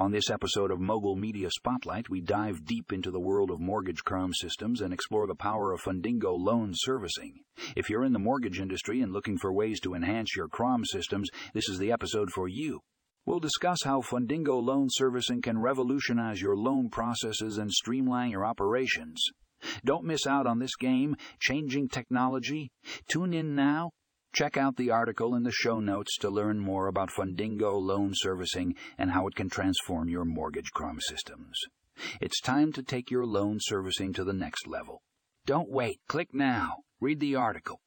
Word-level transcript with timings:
On 0.00 0.12
this 0.12 0.30
episode 0.30 0.70
of 0.70 0.80
Mogul 0.80 1.14
Media 1.14 1.50
Spotlight, 1.50 2.08
we 2.08 2.22
dive 2.22 2.64
deep 2.64 2.90
into 2.90 3.10
the 3.10 3.20
world 3.20 3.50
of 3.50 3.60
mortgage 3.60 4.02
CRM 4.02 4.34
systems 4.34 4.80
and 4.80 4.94
explore 4.94 5.26
the 5.26 5.34
power 5.34 5.74
of 5.74 5.82
Fundingo 5.82 6.38
loan 6.38 6.72
servicing. 6.72 7.40
If 7.76 7.90
you're 7.90 8.06
in 8.06 8.14
the 8.14 8.18
mortgage 8.18 8.60
industry 8.60 9.02
and 9.02 9.12
looking 9.12 9.36
for 9.36 9.52
ways 9.52 9.78
to 9.80 9.92
enhance 9.92 10.34
your 10.34 10.48
CRM 10.48 10.86
systems, 10.86 11.28
this 11.52 11.68
is 11.68 11.78
the 11.78 11.92
episode 11.92 12.30
for 12.30 12.48
you. 12.48 12.80
We'll 13.26 13.40
discuss 13.40 13.82
how 13.84 14.00
Fundingo 14.00 14.62
loan 14.62 14.86
servicing 14.88 15.42
can 15.42 15.58
revolutionize 15.58 16.40
your 16.40 16.56
loan 16.56 16.88
processes 16.88 17.58
and 17.58 17.70
streamline 17.70 18.30
your 18.30 18.46
operations. 18.46 19.22
Don't 19.84 20.06
miss 20.06 20.26
out 20.26 20.46
on 20.46 20.60
this 20.60 20.76
game, 20.76 21.14
Changing 21.40 21.90
Technology. 21.90 22.70
Tune 23.06 23.34
in 23.34 23.54
now 23.54 23.90
Check 24.32 24.56
out 24.56 24.76
the 24.76 24.90
article 24.90 25.34
in 25.34 25.42
the 25.42 25.50
show 25.50 25.80
notes 25.80 26.16
to 26.18 26.30
learn 26.30 26.60
more 26.60 26.86
about 26.86 27.10
Fundingo 27.10 27.80
loan 27.80 28.12
servicing 28.14 28.76
and 28.96 29.10
how 29.10 29.26
it 29.26 29.34
can 29.34 29.50
transform 29.50 30.08
your 30.08 30.24
mortgage 30.24 30.70
CRM 30.72 31.00
systems. 31.00 31.58
It's 32.20 32.40
time 32.40 32.72
to 32.74 32.82
take 32.82 33.10
your 33.10 33.26
loan 33.26 33.58
servicing 33.60 34.12
to 34.12 34.24
the 34.24 34.32
next 34.32 34.68
level. 34.68 35.02
Don't 35.46 35.68
wait. 35.68 36.00
Click 36.06 36.32
now. 36.32 36.76
Read 37.00 37.18
the 37.18 37.34
article. 37.34 37.80